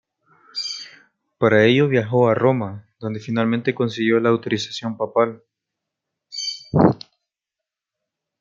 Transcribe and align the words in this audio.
Para 1.37 1.63
ello 1.65 1.87
viajó 1.87 2.27
a 2.27 2.33
Roma, 2.33 2.89
donde 2.99 3.19
finalmente 3.19 3.75
consiguió 3.75 4.19
la 4.19 4.29
autorización 4.29 4.97
papal. 4.97 5.43